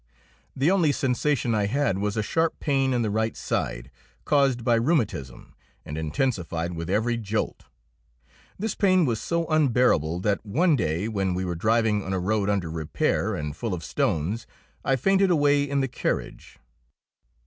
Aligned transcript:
The 0.55 0.71
only 0.71 0.91
sensation 0.91 1.53
I 1.53 1.67
had 1.67 1.99
was 1.99 2.17
a 2.17 2.23
sharp 2.23 2.59
pain 2.59 2.91
in 2.91 3.03
the 3.03 3.11
right 3.11 3.37
side, 3.37 3.91
caused 4.25 4.63
by 4.63 4.73
rheumatism, 4.73 5.53
and 5.85 5.95
intensified 5.95 6.73
with 6.73 6.89
every 6.89 7.17
jolt. 7.17 7.65
This 8.57 8.73
pain 8.73 9.05
was 9.05 9.21
so 9.21 9.45
unbearable 9.45 10.19
that 10.21 10.43
one 10.43 10.75
day, 10.75 11.07
when 11.07 11.35
we 11.35 11.45
were 11.45 11.53
driving 11.53 12.03
on 12.03 12.13
a 12.13 12.19
road 12.19 12.49
under 12.49 12.71
repair 12.71 13.35
and 13.35 13.55
full 13.55 13.75
of 13.75 13.83
stones, 13.83 14.47
I 14.83 14.95
fainted 14.95 15.29
away 15.29 15.65
in 15.65 15.81
the 15.81 15.87
carriage. 15.87 16.57